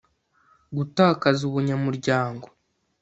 gutakaza 0.75 1.41
ubunyamuryango 1.49 2.47